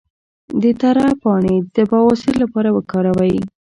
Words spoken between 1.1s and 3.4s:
پاڼې د بواسیر لپاره وکاروئ